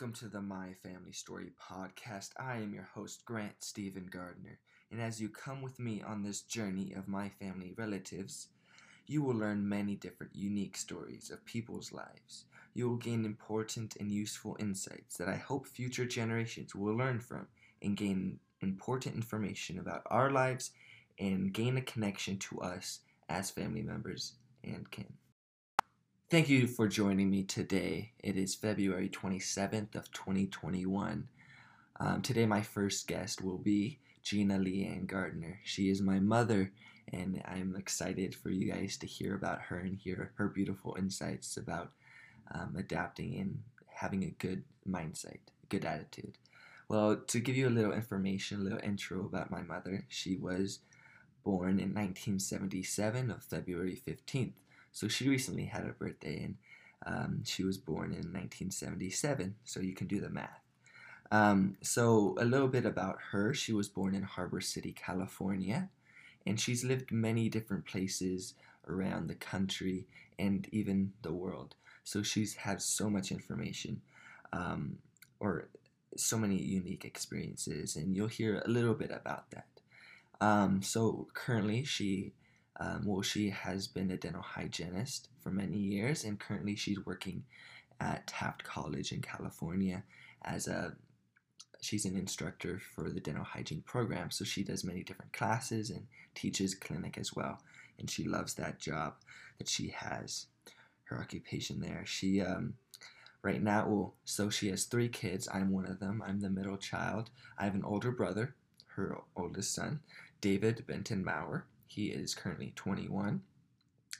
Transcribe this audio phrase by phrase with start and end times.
[0.00, 2.30] Welcome to the My Family Story podcast.
[2.38, 4.58] I am your host, Grant Stephen Gardner,
[4.90, 8.48] and as you come with me on this journey of my family relatives,
[9.06, 12.46] you will learn many different unique stories of people's lives.
[12.72, 17.48] You will gain important and useful insights that I hope future generations will learn from
[17.82, 20.70] and gain important information about our lives
[21.18, 24.32] and gain a connection to us as family members
[24.64, 25.12] and kin.
[26.30, 28.12] Thank you for joining me today.
[28.20, 31.26] It is February 27th of 2021.
[31.98, 35.58] Um, today my first guest will be Gina Leanne Gardner.
[35.64, 36.70] She is my mother
[37.12, 41.56] and I'm excited for you guys to hear about her and hear her beautiful insights
[41.56, 41.90] about
[42.54, 43.58] um, adapting and
[43.88, 46.38] having a good mindset, good attitude.
[46.88, 50.78] Well, to give you a little information, a little intro about my mother, she was
[51.42, 54.52] born in 1977 of February 15th.
[54.92, 56.56] So she recently had a birthday, and
[57.06, 59.54] um, she was born in 1977.
[59.64, 60.60] So you can do the math.
[61.30, 63.54] Um, so a little bit about her.
[63.54, 65.88] She was born in Harbor City, California,
[66.46, 68.54] and she's lived many different places
[68.88, 70.06] around the country
[70.38, 71.76] and even the world.
[72.02, 74.00] So she's had so much information,
[74.52, 74.98] um,
[75.38, 75.68] or
[76.16, 79.66] so many unique experiences, and you'll hear a little bit about that.
[80.40, 82.32] Um, so currently, she
[82.80, 87.44] um, well, she has been a dental hygienist for many years, and currently she's working
[88.00, 90.02] at Taft College in California
[90.42, 90.96] as a
[91.82, 94.30] she's an instructor for the dental hygiene program.
[94.30, 97.60] So she does many different classes and teaches clinic as well,
[97.98, 99.14] and she loves that job
[99.58, 100.46] that she has,
[101.04, 102.04] her occupation there.
[102.06, 102.74] She um,
[103.42, 105.48] right now, well, so she has three kids.
[105.52, 106.22] I'm one of them.
[106.26, 107.28] I'm the middle child.
[107.58, 108.54] I have an older brother,
[108.96, 110.00] her oldest son,
[110.40, 111.66] David Benton Maurer.
[111.90, 113.42] He is currently 21.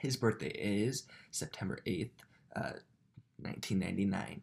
[0.00, 2.10] His birthday is September 8th,
[2.56, 2.82] uh,
[3.38, 4.42] 1999.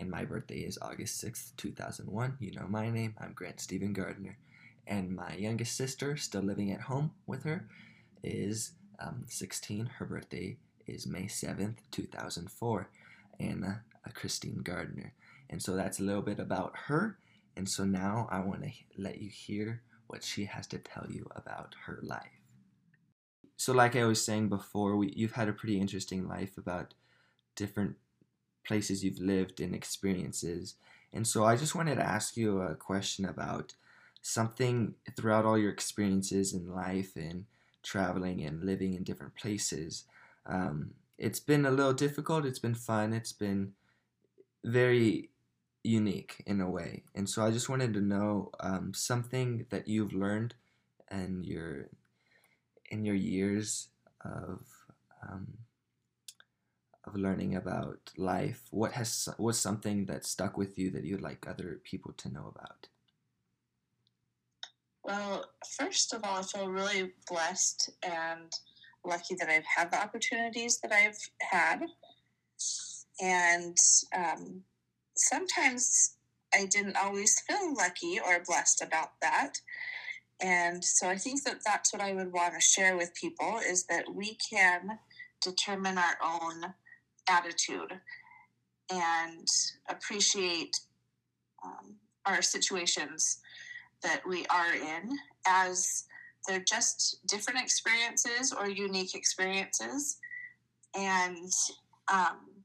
[0.00, 2.38] And my birthday is August 6th, 2001.
[2.40, 3.14] You know my name.
[3.20, 4.36] I'm Grant Stephen Gardner.
[4.84, 7.68] And my youngest sister, still living at home with her,
[8.24, 9.86] is um, 16.
[9.86, 10.56] Her birthday
[10.88, 12.90] is May 7th, 2004.
[13.38, 15.12] Anna uh, Christine Gardner.
[15.48, 17.16] And so that's a little bit about her.
[17.56, 21.28] And so now I want to let you hear what she has to tell you
[21.36, 22.36] about her life
[23.56, 26.94] so like I was saying before, we, you've had a pretty interesting life about
[27.54, 27.96] different
[28.66, 30.74] places you've lived and experiences.
[31.12, 33.74] And so I just wanted to ask you a question about
[34.20, 37.44] something throughout all your experiences in life and
[37.82, 40.04] traveling and living in different places.
[40.44, 43.72] Um, it's been a little difficult, it's been fun, it's been
[44.64, 45.30] very
[45.82, 47.04] unique in a way.
[47.14, 50.54] And so I just wanted to know um, something that you've learned
[51.08, 51.88] and your
[52.90, 53.88] in your years
[54.24, 54.60] of
[55.22, 55.46] um,
[57.04, 61.46] of learning about life, what has what's something that stuck with you that you'd like
[61.48, 62.88] other people to know about?
[65.04, 65.44] Well,
[65.78, 68.52] first of all, I feel really blessed and
[69.04, 71.86] lucky that I've had the opportunities that I've had,
[73.20, 73.76] and
[74.14, 74.62] um,
[75.14, 76.16] sometimes
[76.52, 79.60] I didn't always feel lucky or blessed about that.
[80.40, 83.84] And so I think that that's what I would want to share with people is
[83.86, 84.98] that we can
[85.40, 86.74] determine our own
[87.28, 87.92] attitude
[88.90, 89.48] and
[89.88, 90.76] appreciate
[91.64, 93.38] um, our situations
[94.02, 95.16] that we are in
[95.46, 96.04] as
[96.46, 100.18] they're just different experiences or unique experiences.
[100.94, 101.50] And
[102.12, 102.62] um,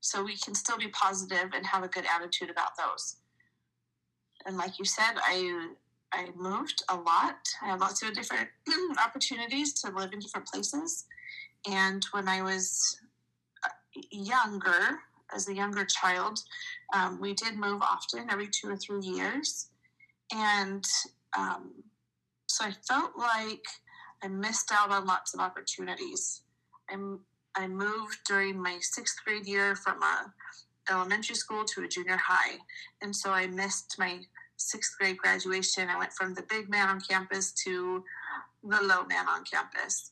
[0.00, 3.16] so we can still be positive and have a good attitude about those.
[4.46, 5.70] And like you said, I
[6.12, 7.36] I moved a lot.
[7.62, 8.48] I had lots of different
[9.04, 11.04] opportunities to live in different places.
[11.70, 12.98] And when I was
[13.64, 13.68] uh,
[14.10, 15.00] younger,
[15.34, 16.40] as a younger child,
[16.94, 19.68] um, we did move often, every two or three years.
[20.32, 20.84] And
[21.36, 21.72] um,
[22.46, 23.64] so I felt like
[24.22, 26.42] I missed out on lots of opportunities.
[26.90, 26.96] I,
[27.54, 30.32] I moved during my sixth grade year from a
[30.90, 32.56] elementary school to a junior high.
[33.02, 34.20] And so I missed my
[34.58, 38.04] sixth grade graduation, I went from the big man on campus to
[38.62, 40.10] the low man on campus.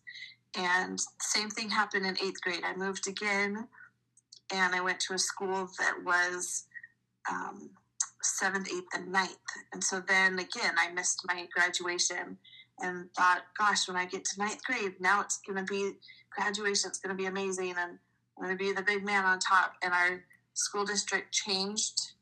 [0.57, 2.63] And same thing happened in eighth grade.
[2.65, 3.69] I moved again
[4.53, 6.65] and I went to a school that was
[7.31, 7.71] um,
[8.23, 9.37] seventh, eighth, and ninth.
[9.73, 12.39] And so then again, I missed my graduation
[12.81, 15.93] and thought, gosh, when I get to ninth grade, now it's going to be
[16.31, 17.71] graduation, it's going to be amazing.
[17.71, 17.99] And
[18.39, 19.75] I'm going to be the big man on top.
[19.83, 20.23] And our
[20.55, 22.13] school district changed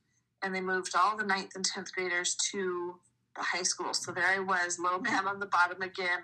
[0.44, 2.96] and they moved all the ninth and 10th graders to
[3.34, 3.94] the high school.
[3.94, 6.20] So there I was, low man on the bottom again.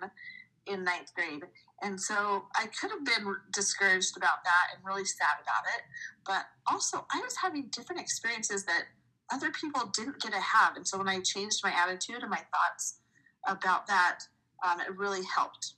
[0.67, 1.43] in ninth grade.
[1.83, 5.83] And so I could have been discouraged about that and really sad about it.
[6.27, 8.85] But also, I was having different experiences that
[9.33, 10.77] other people didn't get to have.
[10.77, 13.01] And so when I changed my attitude and my thoughts
[13.47, 14.19] about that,
[14.67, 15.75] um, it really helped.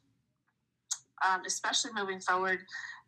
[1.24, 2.60] Um, especially moving forward,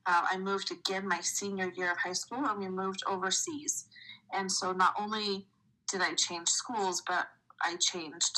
[0.07, 3.87] uh, I moved again my senior year of high school and we moved overseas.
[4.33, 5.47] And so not only
[5.91, 7.27] did I change schools, but
[7.63, 8.37] I changed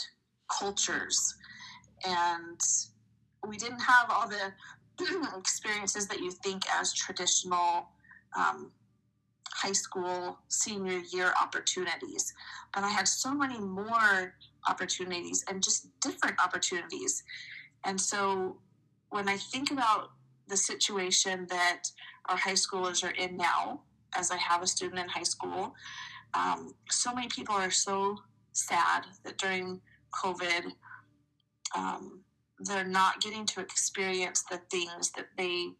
[0.48, 1.34] cultures.
[2.06, 2.60] And
[3.46, 4.52] we didn't have all the
[5.38, 7.88] experiences that you think as traditional
[8.36, 8.70] um,
[9.52, 12.32] high school senior year opportunities.
[12.74, 14.34] But I had so many more
[14.68, 17.22] opportunities and just different opportunities.
[17.84, 18.58] And so
[19.10, 20.10] when I think about
[20.48, 21.84] the situation that
[22.26, 23.80] our high schoolers are in now,
[24.14, 25.74] as I have a student in high school,
[26.34, 28.16] um, so many people are so
[28.52, 29.80] sad that during
[30.14, 30.72] COVID,
[31.74, 32.20] um,
[32.60, 35.70] they're not getting to experience the things that they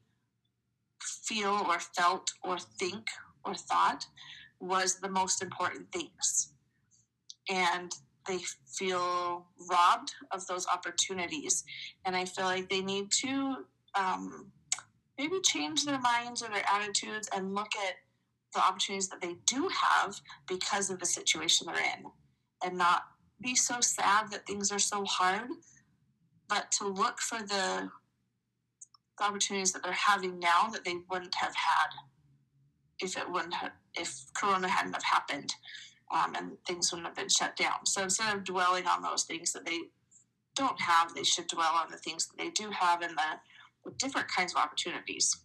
[1.00, 3.06] feel or felt or think
[3.44, 4.06] or thought
[4.60, 6.52] was the most important things.
[7.50, 7.92] And
[8.26, 8.38] they
[8.76, 11.64] feel robbed of those opportunities.
[12.04, 13.56] And I feel like they need to
[13.94, 14.50] um,
[15.18, 17.94] maybe change their minds or their attitudes and look at
[18.54, 22.04] the opportunities that they do have because of the situation they're in
[22.64, 23.02] and not
[23.40, 25.48] be so sad that things are so hard,
[26.48, 27.90] but to look for the,
[29.18, 31.90] the opportunities that they're having now that they wouldn't have had
[33.00, 35.54] if it wouldn't have, if Corona hadn't have happened
[36.14, 37.84] um, and things wouldn't have been shut down.
[37.84, 39.80] So instead of dwelling on those things that they
[40.54, 43.94] don't have, they should dwell on the things that they do have and the, the
[43.98, 45.36] different kinds of opportunities.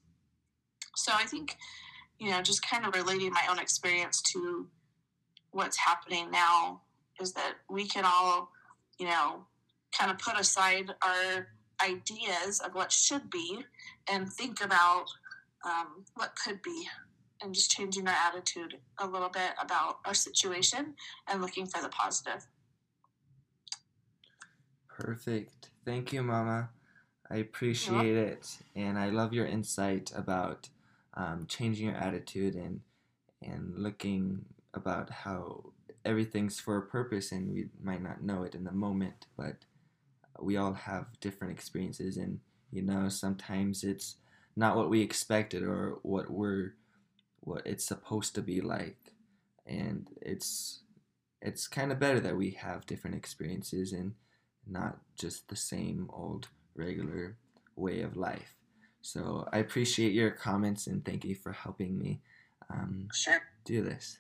[0.95, 1.57] So I think,
[2.21, 4.67] you know, just kind of relating my own experience to
[5.53, 6.79] what's happening now
[7.19, 8.51] is that we can all,
[8.99, 9.43] you know,
[9.97, 11.47] kind of put aside our
[11.83, 13.65] ideas of what should be
[14.07, 15.05] and think about
[15.65, 16.87] um, what could be
[17.41, 20.93] and just changing our attitude a little bit about our situation
[21.27, 22.45] and looking for the positive.
[24.87, 25.71] Perfect.
[25.85, 26.69] Thank you, Mama.
[27.31, 30.69] I appreciate it, and I love your insight about
[31.15, 32.81] um, changing your attitude and
[33.41, 35.71] and looking about how
[36.05, 39.57] everything's for a purpose, and we might not know it in the moment, but
[40.39, 42.39] we all have different experiences, and
[42.71, 44.15] you know sometimes it's
[44.55, 46.73] not what we expected or what we're
[47.41, 48.97] what it's supposed to be like.
[49.65, 50.83] And it's
[51.41, 54.13] it's kind of better that we have different experiences and
[54.67, 57.37] not just the same old regular
[57.75, 58.60] way of life
[59.01, 62.21] so i appreciate your comments and thank you for helping me
[62.69, 63.41] um, sure.
[63.65, 64.17] do this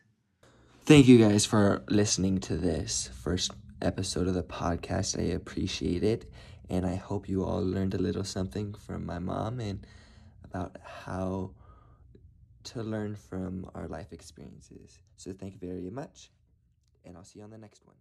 [0.85, 3.51] thank you guys for listening to this first
[3.81, 6.29] episode of the podcast i appreciate it
[6.69, 9.85] and i hope you all learned a little something from my mom and
[10.43, 11.51] about how
[12.63, 14.99] to learn from our life experiences.
[15.17, 16.31] So thank you very much,
[17.05, 17.95] and I'll see you on the next one.